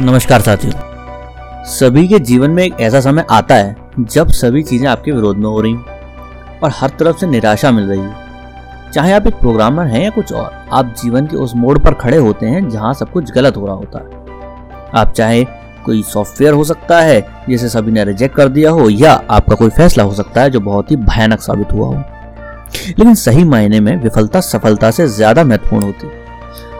[0.00, 5.12] नमस्कार साथियों। सभी के जीवन में एक ऐसा समय आता है, जब सभी चीज़ें आपके
[5.12, 5.74] विरोध में हो रही
[6.62, 10.32] और हर तरफ़ से निराशा मिल रही है। चाहे आप एक प्रोग्रामर हैं या कुछ
[10.32, 13.66] और, आप जीवन के उस मोड़ पर खड़े होते हैं जहाँ सब कुछ गलत हो
[13.66, 15.44] रहा होता है। आप चाहे
[15.84, 19.70] कोई सॉफ्टवेयर हो सकता है, जिसे सभी ने रिजेक्ट कर दिया हो, या आपका कोई
[19.70, 22.02] फैसला हो सकता है जो बहुत ही भयानक साबित हुआ हो।
[22.88, 26.25] लेकिन सही मायने में विफलता सफलता से ज़्यादा महत्वपूर्ण होती है।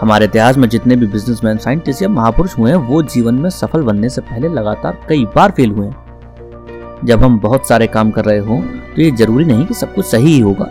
[0.01, 3.83] हमारे इतिहास में जितने भी बिजनेसमैन साइंटिस्ट या महापुरुष हुए हैं, वो जीवन में सफल
[3.83, 8.25] बनने से पहले लगातार कई बार फेल हुए हैं। जब हम बहुत सारे काम कर
[8.25, 10.71] रहे हों तो ये ज़रूरी नहीं कि सब कुछ सही ही होगा।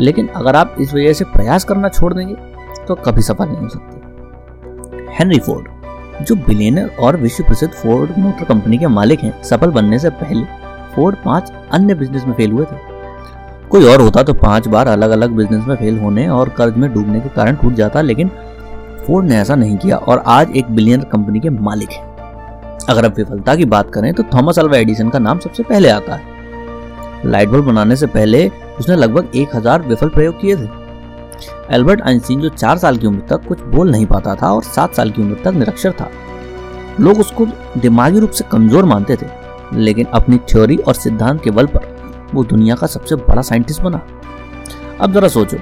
[0.00, 2.34] लेकिन अगर आप इस वजह से प्रयास करना छोड़ देंगे
[2.86, 8.44] तो कभी सफल नहीं हो सकते। हेनरी फोर्ड जो बिलियनर और विश्व प्रसिद्ध फोर्ड मोटर
[8.44, 10.44] कंपनी के मालिक हैं, सफल बनने से पहले
[10.94, 12.76] फोर्ड पाँच अन्य बिज़नेस में फेल हुए थे।
[13.70, 16.92] कोई और होता तो पाँच बार अलग अलग बिज़नेस में फेल होने और कर्ज में
[16.94, 18.30] डूबने के कारण टूट जाता, लेकिन
[19.06, 22.10] फोर्ड ने ऐसा नहीं किया और आज एक बिलियनर कंपनी के मालिक है।
[22.88, 26.14] अगर आप विफलता की बात करें तो थॉमस अल्वा एडिसन का नाम सबसे पहले आता
[26.14, 26.30] है।
[27.24, 28.48] लाइट बल्ब बनाने से पहले
[28.80, 30.68] उसने लगभग एक हज़ार विफल प्रयोग किए थे।
[31.70, 34.94] एल्बर्ट आइंस्टीन जो चार साल की उम्र तक कुछ बोल नहीं पाता था और सात
[34.94, 36.08] साल की उम्र तक निरक्षर था।
[37.00, 37.46] लोग उसको
[37.78, 39.26] दिमागी रूप से कमज़ोर मानते थे,
[39.74, 44.00] लेकिन अपनी थ्योरी और सिद्धांत के बल पर वो दुनिया का सबसे बड़ा साइंटिस्ट बना।
[45.00, 45.56] अब जरा सोचो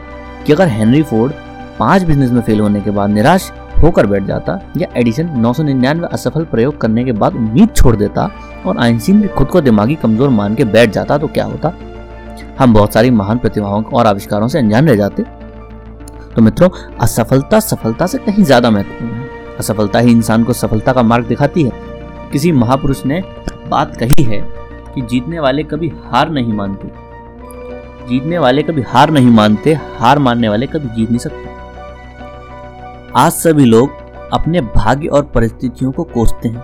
[0.46, 1.32] कि अगर हेनरी फोर्ड
[1.80, 3.50] पाँच बिज़नेस में फेल होने के बाद निराश
[3.82, 5.52] होकर बैठ जाता या एडिशन नौ
[6.06, 8.30] असफल प्रयोग करने के बाद उम्मीद छोड़ देता
[8.66, 11.72] और आइंस्टीन भी खुद को दिमागी कमज़ोर मान के बैठ जाता तो क्या होता?
[12.58, 15.22] हम बहुत सारी महान प्रतिभाओं और आविष्कारों से अनजान रह जाते।
[16.30, 16.68] तो मित्रों,
[17.00, 21.62] असफलता सफलता से कहीं ज़्यादा महत्वपूर्ण है। असफलता ही इंसान को सफलता का मार्ग दिखाती
[21.62, 21.72] है।
[22.32, 23.22] किसी महापुरुष ने
[23.68, 24.40] बात कही है
[24.94, 26.88] कि जीतने वाले कभी हार नहीं मानते।
[28.08, 31.49] जीतने वाले कभी हार नहीं मानते, हार मानने वाले कभी जीत नहीं सकते।
[33.16, 33.90] आज सभी लोग
[34.32, 36.60] अपने भाग्य और परिस्थितियों को कोसते हैं।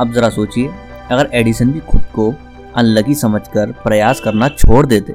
[0.00, 0.70] अब जरा सोचिए,
[1.10, 2.32] अगर एडिसन भी खुद को
[2.76, 5.12] अनलगी समझकर प्रयास करना छोड़ देते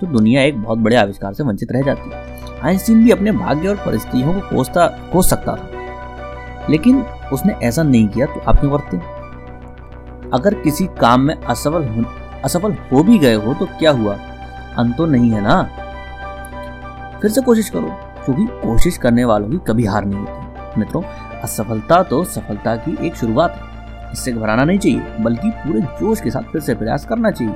[0.00, 2.10] तो दुनिया एक बहुत बड़े आविष्कार से वंचित रह जाती।
[2.60, 8.08] आइंस्टीन भी अपने भाग्य और परिस्थितियों को कोसता, कोस सकता था। लेकिन उसने ऐसा नहीं
[8.08, 8.98] किया तो आप क्यों करते
[10.30, 12.04] अगर किसी काम में असफल
[12.44, 14.14] असफल हो भी गए हो तो क्या हुआ?
[14.78, 15.62] अंत तो नहीं है ना?
[17.22, 17.96] फिर से कोशिश करो।
[18.32, 21.02] क्योंकि कोशिश करने वालों की कभी हार नहीं होती। मित्रों,
[21.42, 23.70] असफलता तो सफलता की एक शुरुआत है।
[24.12, 27.54] इससे घबराना नहीं चाहिए, बल्कि पूरे जोश के साथ फिर से प्रयास करना चाहिए।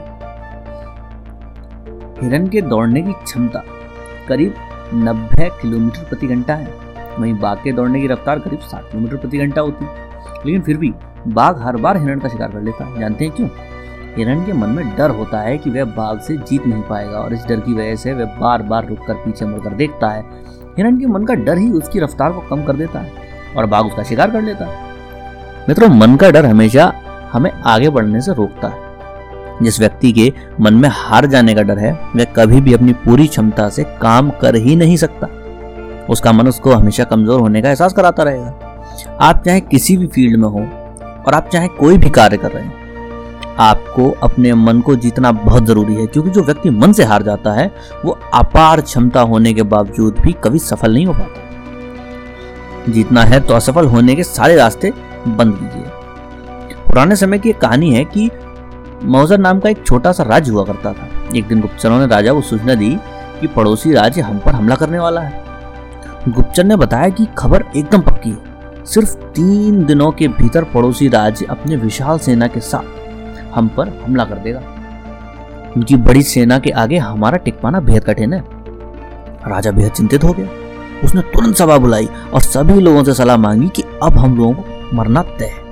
[2.22, 3.62] हिरन के दौड़ने की क्षमता
[4.28, 4.54] करीब
[4.94, 6.74] 90 किलोमीटर प्रति घंटा है।
[7.18, 9.94] वहीं बाघ के दौड़ने की रफ्तार करीब 60 किलोमीटर प्रति घंटा होती है।
[10.46, 10.94] लेकिन फिर भी
[11.28, 13.48] बाघ हर बार हिरण का शिकार कर लेता है। जानते हैं क्यों?
[14.16, 17.32] हिरण के मन में डर होता है कि वह बाघ से जीत नहीं पाएगा और
[17.32, 20.24] इस डर की वजह से वह बार बार रुककर पीछे मुड़कर देखता है।
[20.78, 23.12] हिरण के मन का डर ही उसकी रफ्तार को कम कर देता है
[23.56, 24.92] और बाघ उसका शिकार कर लेता है।
[25.68, 26.92] मित्रों, मन का डर हमेशा
[27.32, 31.78] हमें आगे बढ़ने से रोकता है। जिस व्यक्ति के मन में हार जाने का डर
[31.78, 35.26] है, वह कभी भी अपनी पूरी क्षमता से काम कर ही नहीं सकता।
[36.10, 40.36] उसका मन उसको हमेशा कमज़ोर होने का एहसास कराता रहेगा। आप चाहे किसी भी फ़ील्ड
[40.36, 40.60] में हो
[41.26, 42.83] और आप चाहे कोई भी कार्य कर रहे हो
[43.58, 47.52] आपको अपने मन को जीतना बहुत ज़रूरी है, क्योंकि जो व्यक्ति मन से हार जाता
[47.52, 47.70] है,
[48.04, 53.54] वो अपार क्षमता होने के बावजूद भी कभी सफल नहीं हो पाता। जीतना है तो
[53.54, 54.92] असफल होने के सारे रास्ते
[55.28, 58.30] बंद कीजिए। पुराने समय की एक कहानी है कि
[59.02, 62.32] मौजर नाम का एक छोटा सा राज्य हुआ करता था। एक दिन गुप्तचरों ने राजा
[62.32, 62.90] को सूचना दी
[63.40, 65.42] कि पड़ोसी राज्य हम पर हमला करने वाला है।
[66.28, 71.46] गुप्तचर ने बताया कि खबर एकदम पक्की है। सिर्फ़ तीन दिनों के भीतर पड़ोसी राज्य
[71.50, 73.03] अपने विशाल सेना के साथ
[73.54, 74.60] हम पर हमला कर देगा।
[75.76, 78.44] उनकी बड़ी सेना के आगे हमारा टिक पाना बेहद कठिन है।
[79.46, 80.48] राजा बेहद चिंतित हो गया।
[81.04, 84.96] उसने तुरंत सभा बुलाई और सभी लोगों से सलाह मांगी कि अब हम लोगों को
[84.96, 85.62] मरना तय है।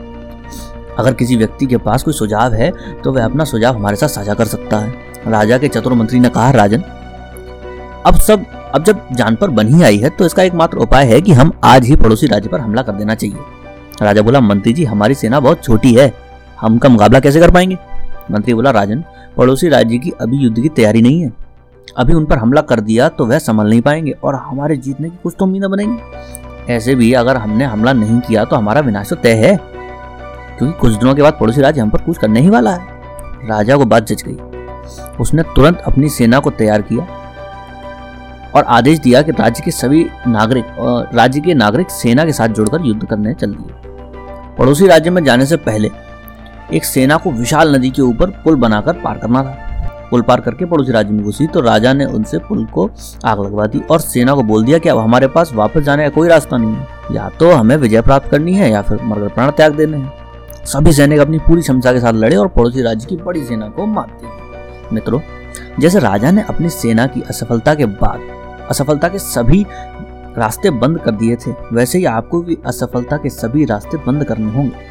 [0.98, 2.71] अगर किसी व्यक्ति के पास कोई सुझाव है
[3.04, 6.28] तो वह अपना सुझाव हमारे साथ साझा कर सकता है। राजा के चतुर मंत्री ने
[6.28, 6.82] कहा, राजन,
[8.06, 8.44] अब सब,
[8.75, 11.53] अब जब जान पर बन ही आई है तो इसका एकमात्र उपाय है कि हम
[11.65, 13.36] आज ही पड़ोसी राज्य पर हमला कर देना चाहिए।
[14.03, 16.12] राजा बोला, मंत्री जी, हमारी सेना बहुत छोटी है।
[16.62, 17.76] हम का मुकाबला कैसे कर पाएँगे?
[18.30, 19.04] मंत्री बोला, राजन,
[19.36, 21.32] पड़ोसी राज्य की अभी युद्ध की तैयारी नहीं है।
[21.97, 25.16] अभी उन पर हमला कर दिया तो वह संभल नहीं पाएँगे और हमारे जीतने की
[25.22, 29.16] कुछ तो उम्मीद बनेंगी। ऐसे भी अगर हमने हमला नहीं किया तो हमारा विनाश तो
[29.16, 29.56] तय है,
[30.59, 33.76] क्योंकि कुछ दिनों के बाद पड़ोसी राज्य हम पर कुछ करने ही वाला है। राजा
[33.76, 34.36] को बात जच गई।
[35.20, 37.06] उसने तुरंत अपनी सेना को तैयार किया
[38.54, 42.48] और आदेश दिया कि राज्य के सभी नागरिक और राज्य के नागरिक सेना के साथ
[42.48, 43.91] जुड़कर युद्ध करने चल दिए।
[44.58, 45.91] पड़ोसी राज्य में जाने से पहले
[46.72, 50.64] एक सेना को विशाल नदी के ऊपर पुल बनाकर पार करना था। पुल पार करके
[50.64, 52.88] पड़ोसी राज्य में घुसी तो राजा ने उनसे पुल को
[53.24, 56.10] आग लगवा दी और सेना को बोल दिया कि अब हमारे पास वापस जाने का
[56.10, 59.50] कोई रास्ता नहीं है। या तो हमें विजय प्राप्त करनी है या फिर मरकर प्राण
[59.50, 63.16] त्याग देने हैं। सभी सैनिक अपनी पूरी क्षमता के साथ लड़े और पड़ोसी राज्य की
[63.16, 65.20] बड़ी सेना को मात दी मित्रों,
[65.80, 68.20] जैसे राजा ने अपनी सेना की असफलता के बाद
[68.70, 69.65] असफलता के सभी
[70.38, 74.53] रास्ते बंद कर दिए थे, वैसे ही आपको भी असफलता के सभी रास्ते बंद करने
[74.53, 74.91] होंगे।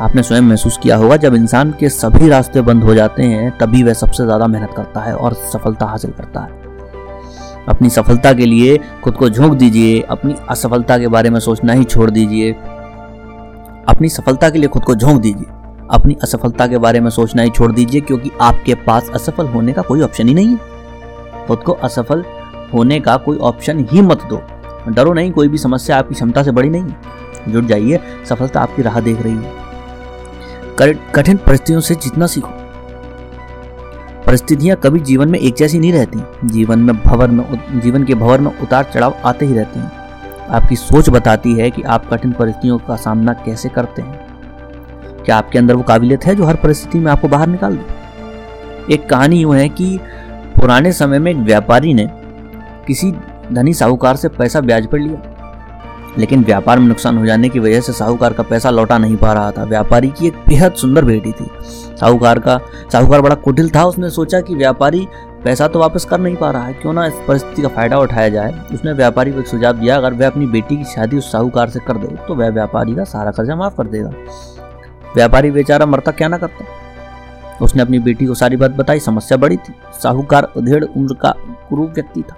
[0.00, 3.82] आपने स्वयं महसूस किया होगा, जब इंसान के सभी रास्ते बंद हो जाते हैं, तभी
[3.82, 6.60] वह सबसे ज़्यादा मेहनत करता है और सफलता हासिल करता है।
[7.68, 11.84] अपनी सफलता के लिए खुद को झोंक दीजिए, अपनी असफलता के बारे में सोचना ही
[11.84, 12.52] छोड़ दीजिए।
[13.88, 15.46] अपनी सफलता के लिए खुद को झोंक दीजिए,
[15.90, 19.82] अपनी असफलता के बारे में सोचना ही छोड़ दीजिए, क्योंकि आपके पास असफल होने का
[19.82, 22.24] कोई ऑप्शन ही नहीं है। खुद को असफल
[22.74, 24.42] होने का कोई ऑप्शन ही मत दो।
[24.88, 29.00] डरो नहीं, कोई भी समस्या आपकी क्षमता से बड़ी नहीं जुट जाइए, सफलता आपकी राह
[29.00, 29.61] देख रही है।
[30.80, 32.50] कठिन परिस्थितियों से जीतना सीखो।
[34.26, 38.40] परिस्थितियाँ कभी जीवन में एक जैसी नहीं रहती। जीवन में भवर में जीवन के भवर
[38.40, 39.90] में उतार चढ़ाव आते ही रहते हैं।
[40.48, 44.26] आपकी सोच बताती है कि आप कठिन परिस्थितियों का सामना कैसे करते हैं।
[45.24, 48.94] क्या आपके अंदर वो काबिलियत है जो हर परिस्थिति में आपको बाहर निकाल दे?
[48.94, 49.98] एक कहानी यूँ है कि
[50.60, 52.08] पुराने समय में एक व्यापारी ने
[52.86, 53.12] किसी
[53.52, 55.31] धनी साहूकार से पैसा ब्याज पर लिया।
[56.18, 59.32] लेकिन व्यापार में नुकसान हो जाने की वजह से साहूकार का पैसा लौटा नहीं पा
[59.32, 61.48] रहा था। व्यापारी की एक बेहद सुंदर बेटी थी।
[61.96, 62.58] साहूकार का
[62.92, 65.06] साहूकार बड़ा कुटिल था। उसने सोचा कि व्यापारी
[65.44, 68.28] पैसा तो वापस कर नहीं पा रहा है। क्यों ना इस परिस्थिति का फ़ायदा उठाया
[68.28, 71.70] जाए। उसने व्यापारी को एक सुझाव दिया, अगर वह अपनी बेटी की शादी उस साहूकार
[71.70, 74.12] से कर दे तो वह व्यापारी का सारा कर्जा माफ़ कर देगा।
[75.14, 76.64] व्यापारी बेचारा मरता क्या ना करता?
[77.60, 81.34] उसने अपनी बेटी को सारी बात बताई। समस्या बड़ी थी। साहूकार उधेड़ उम्र का
[81.68, 82.36] कुरूप व्यक्ति था।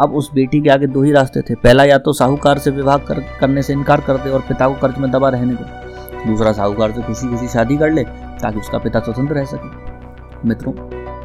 [0.00, 2.96] अब उस बेटी के आगे दो ही रास्ते थे। पहला या तो साहूकार से विवाह
[2.98, 6.52] कर, करने से इनकार कर दे और पिता को कर्ज में दबा रहने दे। दूसरा
[6.52, 10.72] साहूकार से खुशी खुशी शादी कर ले ताकि उसका पिता स्वतंत्र रह सके। मित्रों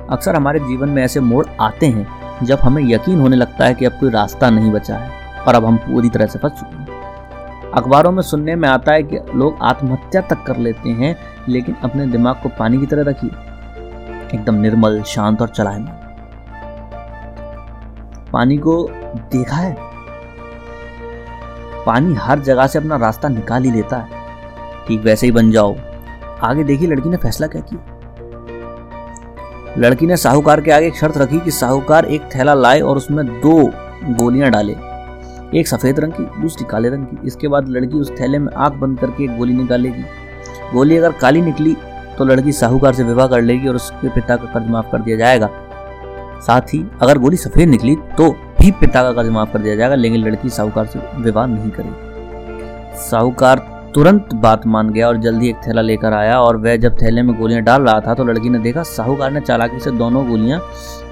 [0.07, 3.85] अक्सर हमारे जीवन में ऐसे मोड़ आते हैं जब हमें यकीन होने लगता है कि
[3.85, 7.71] अब कोई रास्ता नहीं बचा है और अब हम पूरी तरह से फंस चुके हैं।
[7.71, 11.15] अखबारों में सुनने में आता है कि लोग आत्महत्या तक कर लेते हैं
[11.49, 13.29] लेकिन अपने दिमाग को पानी की तरह रखिए।
[14.33, 16.02] एकदम निर्मल शांत और चलायमान।
[18.33, 18.89] पानी को
[19.31, 19.77] देखा है?
[21.85, 24.07] पानी हर जगह से अपना रास्ता निकाल ही लेता है।
[24.87, 25.75] ठीक वैसे ही बन जाओ।
[26.41, 27.89] आगे देखिए, लड़की ने फैसला क्या किया?
[29.77, 33.41] लड़की ने साहूकार के आगे एक शर्त रखी कि साहूकार एक थैला लाए और उसमें
[33.41, 33.71] दो
[34.03, 34.75] गोलियाँ डाले।
[35.59, 38.73] एक सफ़ेद रंग की, दूसरी काले रंग की। इसके बाद लड़की उस थैले में आँख
[38.73, 40.03] बंद करके एक गोली निकालेगी।
[40.73, 41.77] गोली अगर काली निकली
[42.17, 45.17] तो लड़की साहूकार से विवाह कर लेगी और उसके पिता का कर्ज माफ़ कर दिया
[45.17, 45.49] जाएगा।
[46.43, 48.29] साथ ही अगर गोली सफ़ेद निकली तो
[48.59, 52.99] भी पिता का कर्ज माफ़ कर दिया जाएगा, लेकिन लड़की साहूकार से विवाह नहीं करेगी।
[53.01, 57.21] साहूकार तुरंत बात मान गया और जल्दी एक थैला लेकर आया और वह जब थैले
[57.21, 60.59] में गोलियाँ डाल रहा था तो लड़की ने देखा साहूकार ने चालाकी से दोनों गोलियाँ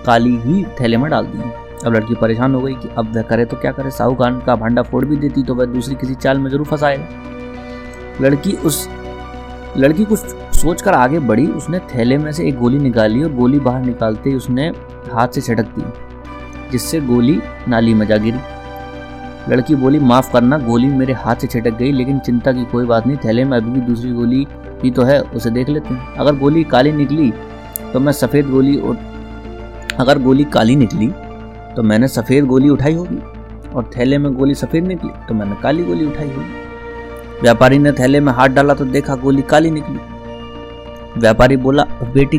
[0.05, 1.51] काली ही थैले में डाल दी।
[1.85, 3.91] अब लड़की परेशान हो गई कि अब वह करे तो क्या करे?
[3.91, 8.53] साहूकार का भांडा फोड़ भी देती तो वह दूसरी किसी चाल में ज़रूर फंसाएगा लड़की
[8.55, 8.87] उस,
[9.77, 10.19] लड़की कुछ
[10.55, 14.35] सोचकर आगे बढ़ी। उसने थैले में से एक गोली निकाली और गोली बाहर निकालते ही
[14.35, 14.71] उसने
[15.11, 15.83] हाथ से छिटक दी,
[16.71, 18.39] जिससे गोली नाली में जा गिरी।
[19.49, 23.07] लड़की बोली, माफ़ करना, गोली मेरे हाथ से छिटक गई, लेकिन चिंता की कोई बात
[23.07, 24.45] नहीं, थैले में अभी भी दूसरी गोली
[24.81, 27.31] भी तो है, उसे देख लेते हैं। अगर गोली काली निकली
[27.93, 28.77] तो मैं सफ़ेद गोली
[29.99, 31.07] अगर गोली काली निकली
[31.75, 33.17] तो मैंने सफ़ेद गोली उठाई होगी,
[33.69, 38.19] और थैले में गोली सफ़ेद निकली तो मैंने काली गोली उठाई होगी। व्यापारी ने थैले
[38.19, 39.99] में हाथ डाला तो देखा गोली काली निकली।
[41.17, 42.37] व्यापारी बोला बेटी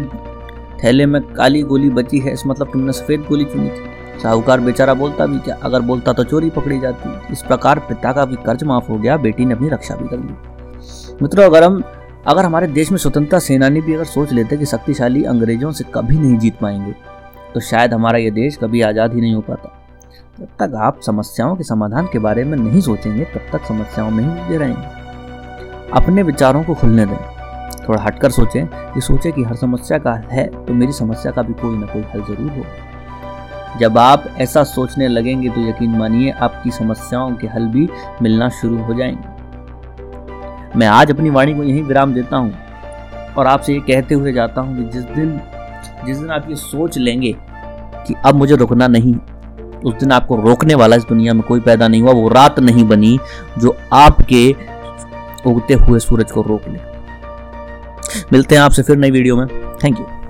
[0.82, 4.94] थैले में काली गोली बची है, इस मतलब तुमने सफ़ेद गोली चुनी थी। साहूकार बेचारा
[4.94, 8.64] बोलता भी क्या, अगर बोलता तो चोरी पकड़ी जाती। इस प्रकार पिता का भी कर्ज
[8.64, 10.34] माफ़ हो गया, बेटी ने अपनी रक्षा भी कर ली।
[11.22, 11.82] मित्रों, अगर हम,
[12.26, 16.18] अगर हमारे देश में स्वतंत्रता सेनानी भी अगर सोच लेते कि शक्तिशाली अंग्रेज़ों से कभी
[16.18, 16.94] नहीं जीत पाएँगे
[17.54, 19.78] तो शायद हमारा यह देश कभी आज़ाद ही नहीं हो पाता।
[20.40, 24.24] जब तक आप समस्याओं के समाधान के बारे में नहीं सोचेंगे, तब तक समस्याओं में
[24.24, 27.16] ही रहेंगे अपने विचारों को खुलने दें।
[27.82, 31.52] थोड़ा हटकर सोचें ये सोचें कि हर समस्या का है तो मेरी समस्या का भी
[31.52, 36.70] कोई ना कोई हल ज़रूर हो। जब आप ऐसा सोचने लगेंगे तो यकीन मानिए, आपकी
[36.70, 37.88] समस्याओं के हल भी
[38.22, 42.54] मिलना शुरू हो जाएँगे। मैं आज अपनी वाणी को यहीं विराम देता हूँ,
[43.34, 45.40] और आपसे ये कहते हुए जाता हूँ कि जिस दिन
[46.06, 47.34] जिस दिन आप ये सोच लेंगे
[48.06, 49.14] कि अब मुझे रुकना नहीं,
[49.84, 52.84] उस दिन आपको रोकने वाला इस दुनिया में कोई पैदा नहीं हुआ, वो रात नहीं
[52.88, 53.18] बनी
[53.58, 54.50] जो आपके
[55.46, 56.91] उगते हुए सूरज को रोक ले।
[58.32, 59.46] मिलते हैं आपसे फिर नई वीडियो में।
[59.84, 60.21] Thank you